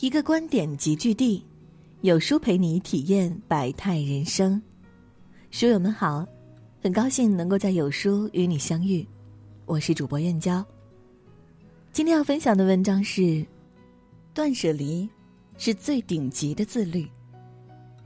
[0.00, 1.44] 一个观点集聚地，
[2.02, 4.62] 有书陪你体验百态人生。
[5.50, 6.24] 书友们好，
[6.80, 9.04] 很高兴能够在有书与你相遇，
[9.66, 10.64] 我是主播燕娇。
[11.90, 13.44] 今天要分享的文章是：
[14.32, 15.08] 断舍离
[15.56, 17.04] 是最顶级的自律。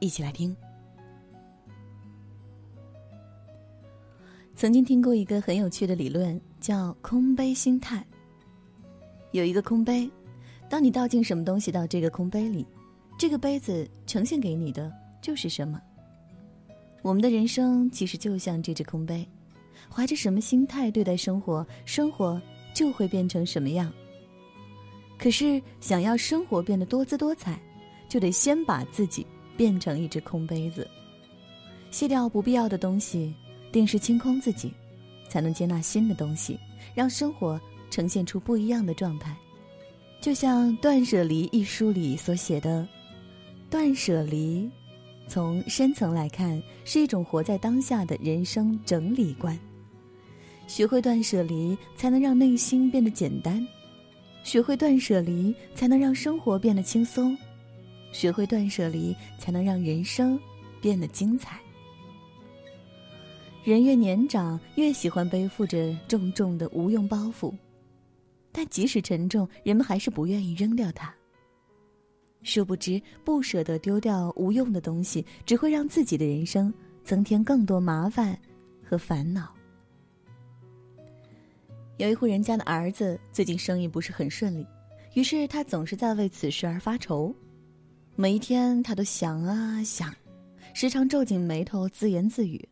[0.00, 0.56] 一起来听。
[4.56, 8.02] 曾经听过一个很有趣的理论，叫空杯心态。
[9.32, 10.10] 有一个空杯。
[10.74, 12.66] 当你倒进什么东西到这个空杯里，
[13.16, 14.92] 这个杯子呈现给你的
[15.22, 15.80] 就是什么。
[17.00, 19.24] 我们的人生其实就像这只空杯，
[19.88, 22.42] 怀着什么心态对待生活，生活
[22.74, 23.92] 就会变成什么样。
[25.16, 27.56] 可是想要生活变得多姿多彩，
[28.08, 29.24] 就得先把自己
[29.56, 30.84] 变成一只空杯子，
[31.92, 33.32] 卸掉不必要的东西，
[33.70, 34.74] 定时清空自己，
[35.28, 36.58] 才能接纳新的东西，
[36.96, 37.60] 让生活
[37.92, 39.36] 呈现出不一样的状态。
[40.24, 42.88] 就像《断舍离》一书里所写的，
[43.68, 44.66] 断舍离，
[45.28, 49.54] 从深层来看，是一种活在当下的人生整理观。
[50.66, 53.62] 学会断舍离，才能让内心变得简单；
[54.44, 57.36] 学会断舍离，才能让生活变得轻松；
[58.10, 60.40] 学会断舍离，才能让人生
[60.80, 61.60] 变得精彩。
[63.62, 67.52] 人越年长，越喜欢背负着重重的无用包袱。
[68.56, 71.12] 但即使沉重，人们还是不愿意扔掉它。
[72.44, 78.38] 殊不知，不舍得丢掉无用的东西，只会让自己的人生增添更多麻烦
[78.80, 79.52] 和烦恼。
[81.96, 84.64] 有一户人家的儿子最近生意不是很顺利，
[85.14, 87.34] 于是他总是在为此事而发愁。
[88.14, 90.14] 每一天，他都想啊想，
[90.74, 92.68] 时常皱紧眉头，自言自语。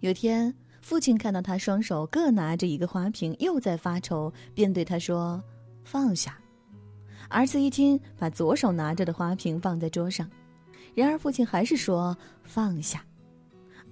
[0.00, 0.52] 有天。
[0.84, 5.42] 父亲看到他双手各拿着一个花瓶，又在发愁，便对他说
[5.82, 6.38] ：“放下。”
[7.30, 10.30] 儿子一听，把左手拿着的花瓶放在桌上。
[10.94, 12.14] 然而父亲还是说
[12.44, 13.02] ：“放下。”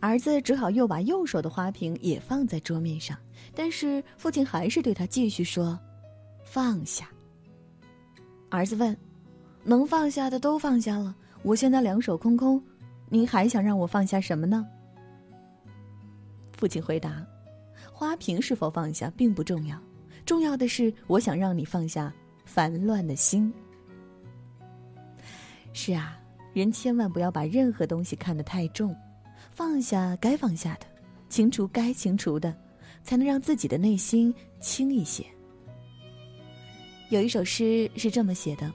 [0.00, 3.16] 儿子只好又把右手的花瓶也放在桌面上，
[3.54, 5.80] 但是父亲还是对他继续说
[6.44, 7.08] ：“放下。”
[8.50, 8.94] 儿子问
[9.64, 12.62] ：“能放下的都放下了，我现在两手空空，
[13.08, 14.62] 您还想让我放下什么呢？”
[16.62, 17.26] 父亲回答
[17.92, 19.76] ：“花瓶是否放下并不重要，
[20.24, 22.14] 重要的是我想让你放下
[22.44, 23.52] 烦乱的心。”
[25.74, 26.16] 是啊，
[26.52, 28.94] 人千万不要把任何东西看得太重，
[29.50, 30.86] 放下该放下的，
[31.28, 32.56] 清除该清除的，
[33.02, 35.26] 才能让自己的内心轻一些。
[37.10, 38.72] 有一首诗是这么写的：“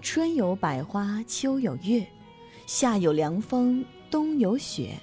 [0.00, 2.02] 春有百花，秋有月，
[2.66, 4.98] 夏有凉风，冬有雪。”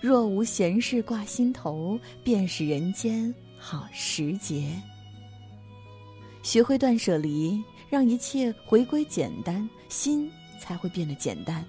[0.00, 4.80] 若无闲事挂心头，便是人间好时节。
[6.42, 11.64] 学会断舍离，让一切回归简单，心才会变得简单。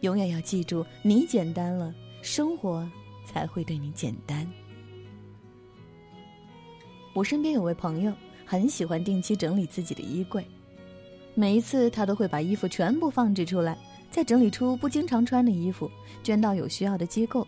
[0.00, 2.88] 永远要记住，你简单了，生活
[3.26, 4.50] 才会对你简单。
[7.12, 8.12] 我身边有位朋友，
[8.46, 10.44] 很喜欢定期整理自己的衣柜，
[11.34, 13.76] 每一次他都会把衣服全部放置出来。
[14.10, 15.90] 再整理出不经常穿的衣服，
[16.22, 17.44] 捐到有需要的机构，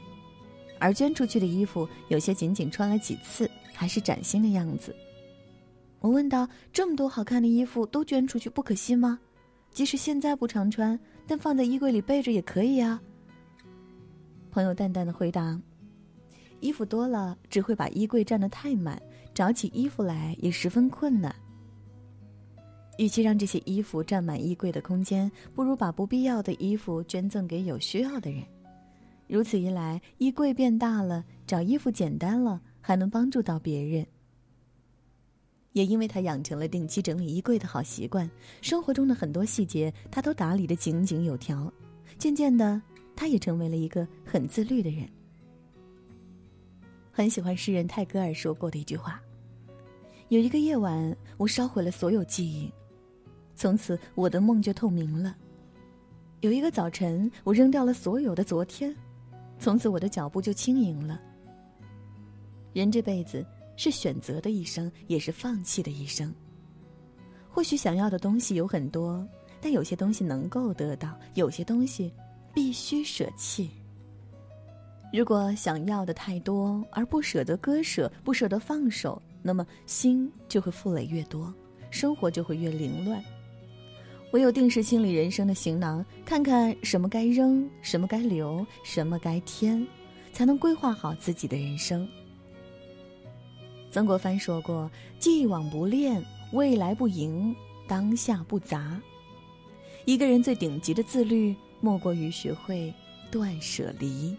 [0.80, 4.92] 而捐出去的衣服有些仅仅穿了几次，还是崭新的样子。
[6.00, 9.20] 我问道：“这么多好看的衣服都捐出去，不可惜吗？
[9.70, 13.00] 即使现在不常穿，但放在衣柜里备着也可以啊。”
[14.50, 15.60] 朋友淡淡的回答
[16.58, 19.00] ：“衣服多了，只会把衣柜占得太满，
[19.32, 21.32] 找起衣服来也十分困难。”
[22.98, 28.42] 与其让这些衣服占满衣柜的空间，不如把不必要的衣服捐赠给有需要的人。
[29.28, 34.06] 如此一来，衣柜变大了，找衣服简单了，还能帮助到别人。
[35.72, 38.30] 也因为他养成了定期整理衣柜的好习惯，
[38.62, 41.70] 生活中的很多细节他都打理得井井有条。
[42.16, 42.80] 渐渐的，
[43.14, 45.06] 他也成为了一个很自律的人。
[47.12, 49.20] 很喜欢诗人泰戈尔说过的一句话
[50.28, 52.72] ：“有一个夜晚，我烧毁了所有记忆。”
[53.56, 55.34] 从此，我的梦就透明了。
[56.42, 58.94] 有一个早晨，我扔掉了所有的昨天，
[59.58, 61.18] 从此我的脚步就轻盈了。
[62.74, 63.44] 人这辈子
[63.74, 66.32] 是选择的一生，也是放弃的一生。
[67.48, 69.26] 或许想要的东西有很多，
[69.62, 72.12] 但有些东西能够得到，有些东西
[72.52, 73.70] 必须舍弃。
[75.10, 81.52] 如果想要的太多，而不舍得割舍，不舍得放手，那么心就会负累越多，
[81.90, 83.24] 生活就会越凌乱。
[84.32, 89.86] 唯有定时清理人生的行囊，看看什么该扔，什么该留，什么该添，
[90.32, 92.06] 才能规划好自己的人生。
[93.90, 97.54] 曾国藩说过：“既往不恋，未来不迎；
[97.88, 99.00] 当下不杂。
[100.04, 102.92] 一个人最顶级的自律，莫过于学会
[103.30, 104.36] 断舍离。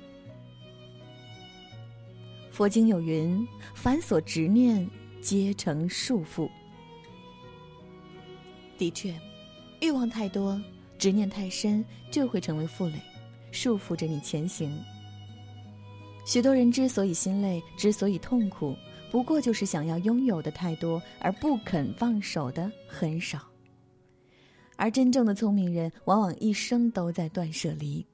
[2.51, 4.87] 佛经有云：“凡所执念，
[5.21, 6.47] 皆成束缚。”
[8.77, 9.13] 的确，
[9.79, 10.59] 欲望太多，
[10.97, 12.93] 执念太深，就会成为负累，
[13.51, 14.77] 束缚着你前行。
[16.25, 18.75] 许多人之所以心累，之所以痛苦，
[19.11, 23.39] 不过就是想要拥有的太多，而不肯放手的很少。
[24.75, 28.05] 而真正的聪明人，往往一生都在断舍离。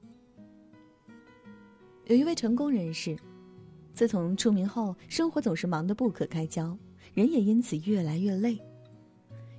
[2.06, 3.16] 有一位成功人士，
[3.94, 6.76] 自从出名后，生活总是忙得不可开交，
[7.14, 8.58] 人也因此越来越累。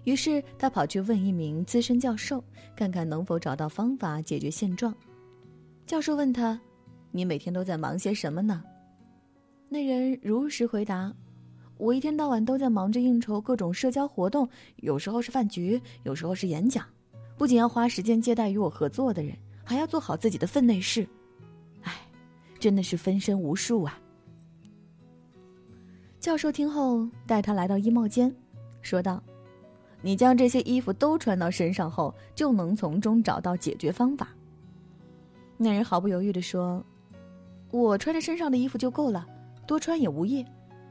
[0.05, 2.43] 于是他跑去问一名资深教授，
[2.75, 4.95] 看看能否找到方法解决现状。
[5.85, 6.59] 教授问他
[7.11, 8.63] ：“你每天都在忙些什么呢？”
[9.67, 11.13] 那人如实回答
[11.77, 14.47] ：“我一天到晚都在忙着应酬各种社交活动，
[14.77, 16.85] 有时候是饭局，有时候是演讲。
[17.37, 21.05] 不仅要花时间接待与我合作的人，还要做好自己的分内事。
[21.81, 21.93] 唉，
[22.59, 23.99] 真的是分身无术啊！”
[26.19, 28.33] 教授听后带他来到衣帽间，
[28.81, 29.21] 说道。
[30.05, 34.27] 你将这些衣服都穿到身上后，就能从中找到解决方法。
[35.57, 36.85] 那人毫不犹豫地说
[37.73, 39.25] ：“我穿着身上的衣服就够了，
[39.65, 40.45] 多穿也无益。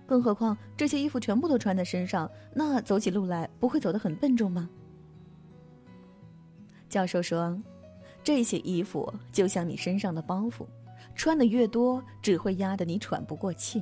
[0.05, 4.69] 更何况这些衣服全部都穿在身上，那走起路来不会走得很笨重吗？”
[6.90, 7.56] 教授说
[8.25, 10.66] ：“这些衣服就像你身上的包袱，
[11.14, 13.81] 穿的越多，只会压得你喘不过气。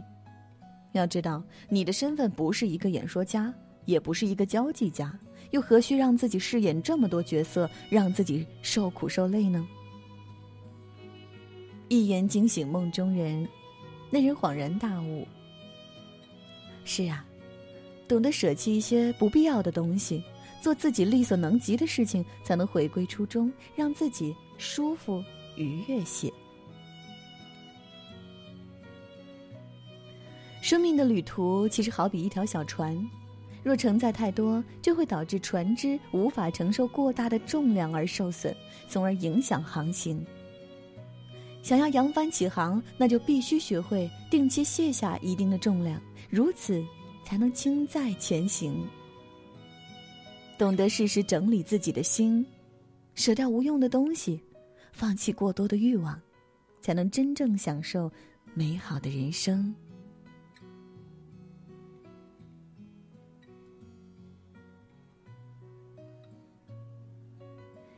[0.93, 3.51] 要知道，你的身份不是一个演说家。”
[3.85, 5.19] 也不是一个交际家，
[5.51, 9.67] 又何须让自己饰演这么多角色，让自己受苦受累呢？
[11.89, 13.47] 一言惊醒梦中人，
[14.11, 15.27] 那人恍然大悟。
[16.85, 17.25] 是啊，
[18.09, 20.23] 懂得舍弃一些不必要的东西，
[20.61, 25.23] 做自己力所能及的事情，才能回归初衷，让自己舒服
[25.57, 26.33] 愉悦些。
[30.63, 32.97] 生命的旅途其实好比一条小船。
[33.63, 38.55] 若承载太多，就会导致船只无法承受过大的重量而受损，
[38.89, 40.25] 从而影响航行。
[41.63, 46.85] 想要扬帆起航，那就必须学会定期卸下一定的重量，如此
[47.25, 48.85] 才能轻载前行。
[50.59, 52.45] 懂得适时整理自己的心，
[53.15, 54.41] 舍掉无用的东西，
[54.93, 56.21] 放弃过多的欲望，
[56.81, 58.11] 才能真正享受
[58.55, 59.73] 美好的人生。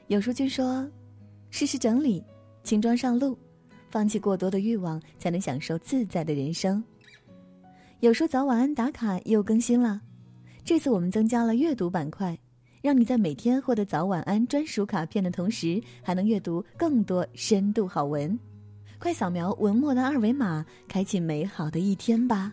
[0.09, 0.87] 有书君说
[1.49, 2.23] ：“适时整理，
[2.63, 3.39] 轻装上路，
[3.89, 6.83] 放弃过多的欲望，才能享受自在的人生。”
[8.01, 10.03] 有书早晚安打卡又更新了，
[10.63, 12.39] 这次我们增加了阅读板块，
[12.83, 18.39] 让你在每天获得早晚安专属卡片的同时，还能阅读更多深度好文。
[18.99, 22.53] 快扫描文末的二维码，开启美好的一天吧！